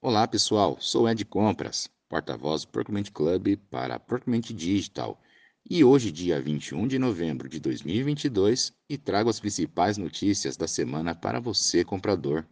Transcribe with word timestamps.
Olá 0.00 0.28
pessoal, 0.28 0.78
sou 0.80 1.08
Ed 1.08 1.24
Compras, 1.24 1.90
porta-voz 2.08 2.62
do 2.62 2.68
Procurement 2.68 3.10
Club 3.12 3.56
para 3.68 3.98
Procurement 3.98 4.42
Digital 4.42 5.20
e 5.68 5.82
hoje, 5.82 6.12
dia 6.12 6.40
21 6.40 6.86
de 6.86 7.00
novembro 7.00 7.48
de 7.48 7.58
2022, 7.58 8.72
e 8.88 8.96
trago 8.96 9.28
as 9.28 9.40
principais 9.40 9.98
notícias 9.98 10.56
da 10.56 10.68
semana 10.68 11.16
para 11.16 11.40
você, 11.40 11.84
comprador. 11.84 12.46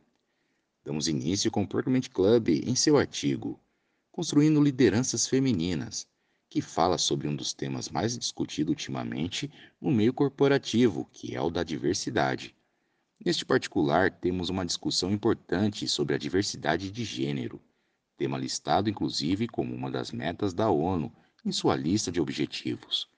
Damos 0.85 1.07
início 1.07 1.49
com 1.49 1.63
o 1.63 1.69
Procurement 1.69 2.11
Club 2.13 2.49
em 2.49 2.75
seu 2.75 2.99
artigo 2.99 3.61
Construindo 4.11 4.61
Lideranças 4.61 5.29
Femininas, 5.29 6.05
que 6.51 6.61
fala 6.61 6.99
sobre 6.99 7.29
um 7.29 7.37
dos 7.37 7.55
temas 7.55 7.89
mais 7.89 8.19
discutidos 8.19 8.71
ultimamente 8.71 9.49
no 9.81 9.93
meio 9.93 10.13
corporativo, 10.13 11.09
que 11.13 11.37
é 11.37 11.41
o 11.41 11.49
da 11.49 11.63
diversidade. 11.63 12.57
Neste 13.25 13.45
particular, 13.45 14.11
temos 14.11 14.51
uma 14.51 14.65
discussão 14.65 15.11
importante 15.11 15.89
sobre 15.89 16.15
a 16.15 16.19
diversidade 16.19 16.91
de 16.91 17.05
gênero, 17.05 17.61
tema 18.17 18.39
listado 18.39 18.89
inclusive 18.89 19.49
como 19.49 19.75
uma 19.75 19.91
das 19.91 20.13
metas 20.13 20.53
da 20.53 20.71
ONU 20.71 21.13
em 21.45 21.51
sua 21.51 21.77
lista 21.77 22.13
de 22.13 22.21
objetivos. 22.21 23.09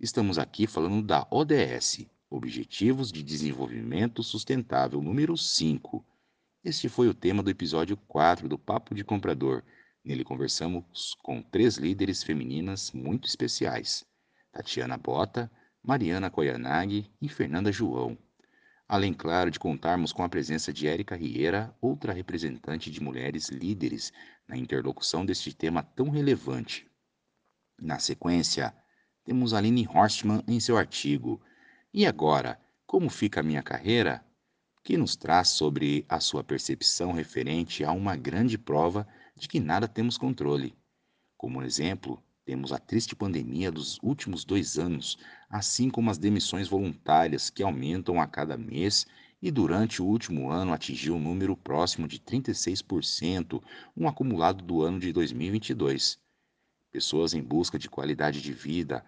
Estamos 0.00 0.38
aqui 0.38 0.66
falando 0.66 1.02
da 1.02 1.26
ODS, 1.30 2.06
Objetivos 2.30 3.12
de 3.12 3.22
Desenvolvimento 3.22 4.22
Sustentável 4.22 5.02
número 5.02 5.36
5. 5.36 6.02
Este 6.64 6.88
foi 6.88 7.06
o 7.06 7.14
tema 7.14 7.42
do 7.42 7.50
episódio 7.50 7.96
4 8.08 8.48
do 8.48 8.58
Papo 8.58 8.94
de 8.94 9.04
Comprador. 9.04 9.62
Nele 10.02 10.24
conversamos 10.24 11.14
com 11.22 11.42
três 11.42 11.76
líderes 11.76 12.22
femininas 12.22 12.90
muito 12.90 13.28
especiais: 13.28 14.04
Tatiana 14.50 14.96
Bota, 14.96 15.50
Mariana 15.82 16.30
Koyanagi 16.30 17.10
e 17.20 17.28
Fernanda 17.28 17.70
João. 17.70 18.16
Além, 18.92 19.14
claro, 19.14 19.50
de 19.50 19.58
contarmos 19.58 20.12
com 20.12 20.22
a 20.22 20.28
presença 20.28 20.70
de 20.70 20.86
Érica 20.86 21.16
Rieira, 21.16 21.74
outra 21.80 22.12
representante 22.12 22.90
de 22.90 23.02
mulheres 23.02 23.48
líderes 23.48 24.12
na 24.46 24.54
interlocução 24.54 25.24
deste 25.24 25.54
tema 25.54 25.82
tão 25.82 26.10
relevante. 26.10 26.86
Na 27.80 27.98
sequência, 27.98 28.76
temos 29.24 29.54
Aline 29.54 29.88
Horstmann 29.88 30.42
em 30.46 30.60
seu 30.60 30.76
artigo 30.76 31.40
E 31.90 32.04
agora, 32.04 32.60
como 32.84 33.08
fica 33.08 33.40
a 33.40 33.42
minha 33.42 33.62
carreira? 33.62 34.22
que 34.84 34.98
nos 34.98 35.16
traz 35.16 35.48
sobre 35.48 36.04
a 36.06 36.20
sua 36.20 36.44
percepção 36.44 37.12
referente 37.12 37.82
a 37.84 37.92
uma 37.92 38.14
grande 38.14 38.58
prova 38.58 39.08
de 39.34 39.48
que 39.48 39.58
nada 39.58 39.88
temos 39.88 40.18
controle. 40.18 40.76
Como 41.38 41.62
exemplo, 41.62 42.22
temos 42.44 42.72
a 42.72 42.78
triste 42.78 43.14
pandemia 43.14 43.70
dos 43.70 43.98
últimos 44.02 44.44
dois 44.44 44.78
anos, 44.78 45.16
assim 45.48 45.88
como 45.88 46.10
as 46.10 46.18
demissões 46.18 46.68
voluntárias 46.68 47.50
que 47.50 47.62
aumentam 47.62 48.20
a 48.20 48.26
cada 48.26 48.56
mês 48.56 49.06
e 49.40 49.50
durante 49.50 50.00
o 50.00 50.06
último 50.06 50.50
ano 50.50 50.72
atingiu 50.72 51.16
um 51.16 51.20
número 51.20 51.56
próximo 51.56 52.06
de 52.06 52.18
36%, 52.18 53.62
um 53.96 54.08
acumulado 54.08 54.62
do 54.62 54.82
ano 54.82 55.00
de 55.00 55.12
2022. 55.12 56.18
Pessoas 56.90 57.34
em 57.34 57.42
busca 57.42 57.78
de 57.78 57.88
qualidade 57.88 58.40
de 58.40 58.52
vida, 58.52 59.04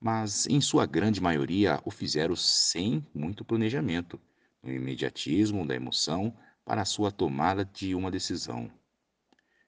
mas 0.00 0.46
em 0.46 0.60
sua 0.60 0.86
grande 0.86 1.20
maioria 1.20 1.80
o 1.84 1.90
fizeram 1.90 2.36
sem 2.36 3.06
muito 3.14 3.44
planejamento, 3.44 4.20
no 4.62 4.72
imediatismo 4.72 5.66
da 5.66 5.74
emoção 5.74 6.36
para 6.64 6.82
a 6.82 6.86
sua 6.86 7.10
tomada 7.10 7.64
de 7.64 7.94
uma 7.94 8.10
decisão. 8.10 8.70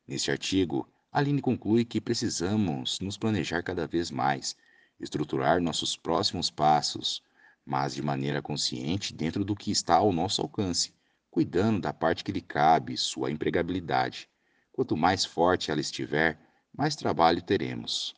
Neste 0.06 0.30
artigo, 0.30 0.86
Aline 1.12 1.40
conclui 1.40 1.84
que 1.84 2.00
precisamos 2.00 3.00
nos 3.00 3.18
planejar 3.18 3.62
cada 3.62 3.86
vez 3.86 4.10
mais, 4.12 4.56
estruturar 5.00 5.60
nossos 5.60 5.96
próximos 5.96 6.50
passos, 6.50 7.22
mas 7.66 7.94
de 7.94 8.02
maneira 8.02 8.40
consciente 8.40 9.12
dentro 9.12 9.44
do 9.44 9.56
que 9.56 9.72
está 9.72 9.96
ao 9.96 10.12
nosso 10.12 10.40
alcance, 10.40 10.94
cuidando 11.28 11.80
da 11.80 11.92
parte 11.92 12.22
que 12.22 12.30
lhe 12.30 12.40
cabe, 12.40 12.96
sua 12.96 13.30
empregabilidade. 13.30 14.28
Quanto 14.70 14.96
mais 14.96 15.24
forte 15.24 15.70
ela 15.70 15.80
estiver, 15.80 16.38
mais 16.72 16.94
trabalho 16.94 17.42
teremos. 17.42 18.14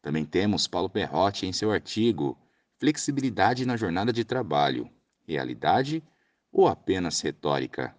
Também 0.00 0.24
temos 0.24 0.66
Paulo 0.66 0.88
Perrotti 0.88 1.46
em 1.46 1.52
seu 1.52 1.70
artigo 1.70 2.38
Flexibilidade 2.78 3.64
na 3.64 3.76
jornada 3.76 4.12
de 4.12 4.24
trabalho, 4.24 4.90
realidade 5.24 6.02
ou 6.50 6.66
apenas 6.66 7.20
retórica? 7.20 7.94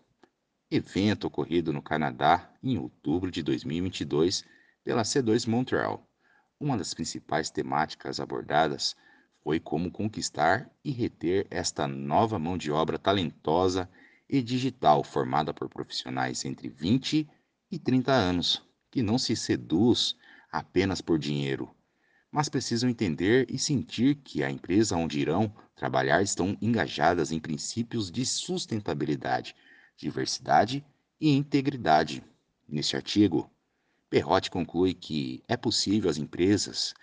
Evento 0.75 1.27
ocorrido 1.27 1.71
no 1.71 1.83
Canadá 1.83 2.51
em 2.63 2.79
outubro 2.79 3.29
de 3.29 3.43
2022 3.43 4.43
pela 4.83 5.03
C2 5.03 5.47
Montreal. 5.47 6.03
Uma 6.59 6.75
das 6.75 6.95
principais 6.95 7.51
temáticas 7.51 8.19
abordadas 8.19 8.95
foi 9.43 9.59
como 9.59 9.91
conquistar 9.91 10.67
e 10.83 10.91
reter 10.91 11.45
esta 11.51 11.87
nova 11.87 12.39
mão 12.39 12.57
de 12.57 12.71
obra 12.71 12.97
talentosa 12.97 13.87
e 14.27 14.41
digital 14.41 15.03
formada 15.03 15.53
por 15.53 15.69
profissionais 15.69 16.43
entre 16.43 16.69
20 16.69 17.29
e 17.69 17.77
30 17.77 18.11
anos, 18.11 18.63
que 18.89 19.03
não 19.03 19.19
se 19.19 19.35
seduz 19.35 20.15
apenas 20.51 21.01
por 21.01 21.19
dinheiro, 21.19 21.69
mas 22.31 22.49
precisam 22.49 22.89
entender 22.89 23.45
e 23.47 23.59
sentir 23.59 24.15
que 24.15 24.43
a 24.43 24.49
empresa 24.49 24.95
onde 24.95 25.19
irão 25.19 25.53
trabalhar 25.75 26.23
estão 26.23 26.57
engajadas 26.59 27.31
em 27.31 27.39
princípios 27.39 28.09
de 28.09 28.25
sustentabilidade 28.25 29.55
diversidade 29.97 30.85
e 31.19 31.31
integridade. 31.31 32.23
Neste 32.67 32.95
artigo, 32.95 33.49
Perrotti 34.09 34.51
conclui 34.51 34.93
que 34.93 35.43
é 35.47 35.57
possível 35.57 36.09
as 36.09 36.17
empresas 36.17 36.93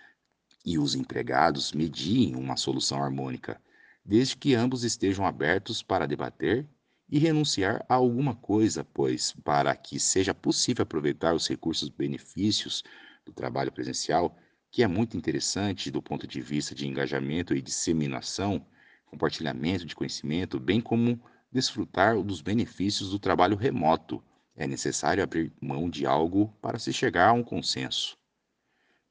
e 0.65 0.77
os 0.77 0.95
empregados 0.95 1.73
medirem 1.73 2.35
uma 2.35 2.55
solução 2.55 3.01
harmônica, 3.03 3.61
desde 4.05 4.37
que 4.37 4.53
ambos 4.55 4.83
estejam 4.83 5.25
abertos 5.25 5.81
para 5.81 6.07
debater 6.07 6.67
e 7.09 7.19
renunciar 7.19 7.85
a 7.89 7.95
alguma 7.95 8.33
coisa, 8.33 8.83
pois, 8.83 9.33
para 9.43 9.75
que 9.75 9.99
seja 9.99 10.33
possível 10.33 10.83
aproveitar 10.83 11.35
os 11.35 11.47
recursos 11.47 11.89
benefícios 11.89 12.83
do 13.25 13.33
trabalho 13.33 13.71
presencial, 13.71 14.37
que 14.71 14.81
é 14.81 14.87
muito 14.87 15.17
interessante 15.17 15.91
do 15.91 16.01
ponto 16.01 16.25
de 16.25 16.39
vista 16.39 16.73
de 16.73 16.87
engajamento 16.87 17.53
e 17.53 17.61
disseminação, 17.61 18.65
compartilhamento 19.05 19.85
de 19.85 19.93
conhecimento, 19.93 20.57
bem 20.57 20.79
como 20.79 21.21
desfrutar 21.51 22.21
dos 22.21 22.41
benefícios 22.41 23.09
do 23.09 23.19
trabalho 23.19 23.57
remoto, 23.57 24.23
é 24.55 24.65
necessário 24.65 25.23
abrir 25.23 25.51
mão 25.59 25.89
de 25.89 26.05
algo 26.05 26.47
para 26.61 26.79
se 26.79 26.93
chegar 26.93 27.29
a 27.29 27.33
um 27.33 27.43
consenso. 27.43 28.17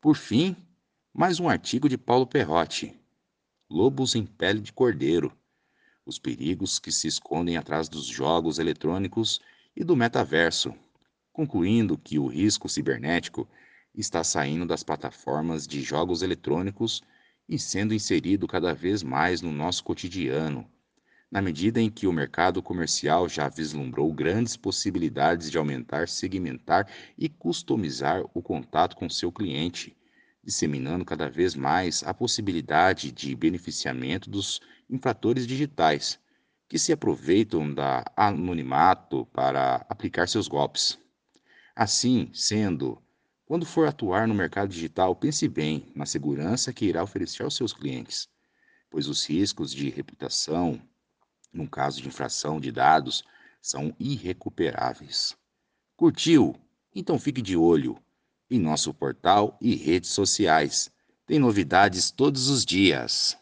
Por 0.01 0.17
fim, 0.17 0.57
mais 1.13 1.39
um 1.39 1.49
artigo 1.49 1.89
de 1.89 1.99
Paulo 1.99 2.27
Perrotti: 2.27 2.99
Lobos 3.69 4.15
em 4.15 4.25
pele 4.25 4.61
de 4.61 4.73
cordeiro. 4.73 5.37
Os 6.07 6.19
perigos 6.19 6.79
que 6.79 6.91
se 6.91 7.07
escondem 7.07 7.57
atrás 7.57 7.89
dos 7.89 8.07
jogos 8.07 8.59
eletrônicos 8.59 9.41
e 9.77 9.85
do 9.85 9.95
metaverso, 9.95 10.75
concluindo 11.33 11.99
que 11.99 12.19
o 12.19 12.27
risco 12.27 12.69
cibernético 12.69 13.49
está 13.95 14.25
saindo 14.25 14.65
das 14.65 14.83
plataformas 14.83 15.67
de 15.67 15.83
jogos 15.83 16.23
eletrônicos 16.23 17.03
e 17.49 17.59
sendo 17.59 17.93
inserido 17.93 18.47
cada 18.47 18.73
vez 18.73 19.03
mais 19.03 19.43
no 19.43 19.53
nosso 19.53 19.85
cotidiano, 19.85 20.67
na 21.31 21.41
medida 21.41 21.81
em 21.81 21.89
que 21.89 22.09
o 22.09 22.13
mercado 22.13 22.61
comercial 22.61 23.29
já 23.29 23.49
vislumbrou 23.49 24.13
grandes 24.13 24.57
possibilidades 24.57 25.49
de 25.49 25.57
aumentar, 25.57 26.09
segmentar 26.09 26.91
e 27.17 27.29
customizar 27.29 28.25
o 28.35 28.43
contato 28.43 28.97
com 28.97 29.09
seu 29.09 29.31
cliente, 29.31 29.97
disseminando 30.43 31.05
cada 31.05 31.31
vez 31.31 31.55
mais 31.55 32.03
a 32.03 32.13
possibilidade 32.13 33.13
de 33.13 33.37
beneficiamento 33.37 34.29
dos 34.29 34.61
infratores 34.89 35.47
digitais, 35.47 36.19
que 36.69 36.79
se 36.79 36.93
aproveitam 36.93 37.73
da 37.73 38.05
anonimato 38.17 39.27
para 39.27 39.87
aplicar 39.89 40.29
seus 40.29 40.49
golpes. 40.49 40.99
Assim 41.77 42.29
sendo, 42.33 43.01
quando 43.45 43.65
for 43.65 43.87
atuar 43.87 44.27
no 44.27 44.35
mercado 44.35 44.69
digital, 44.69 45.15
pense 45.15 45.49
bem 45.49 45.93
na 45.95 46.07
segurança 46.07 46.73
que 46.73 46.87
irá 46.87 47.03
oferecer 47.03 47.45
aos 47.45 47.55
seus 47.55 47.73
clientes, 47.73 48.29
pois 48.91 49.07
os 49.07 49.25
riscos 49.25 49.73
de 49.73 49.91
reputação, 49.91 50.81
num 51.53 51.67
caso 51.67 52.01
de 52.01 52.09
infração 52.09 52.61
de 52.61 52.71
dados, 52.71 53.25
são 53.61 53.95
irrecuperáveis. 53.99 55.37
Curtiu? 55.97 56.57
Então 56.95 57.19
fique 57.19 57.43
de 57.43 57.57
olho 57.57 57.99
em 58.51 58.59
nosso 58.59 58.93
portal 58.93 59.57
e 59.61 59.75
redes 59.75 60.11
sociais. 60.11 60.91
Tem 61.27 61.39
novidades 61.39 62.11
todos 62.11 62.49
os 62.49 62.65
dias. 62.65 63.39